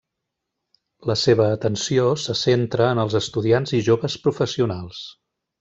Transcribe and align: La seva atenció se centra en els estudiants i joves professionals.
La 1.09 1.15
seva 1.23 1.45
atenció 1.57 2.07
se 2.23 2.37
centra 2.45 2.89
en 2.97 3.05
els 3.07 3.19
estudiants 3.23 3.77
i 3.81 3.85
joves 3.93 4.21
professionals. 4.27 5.07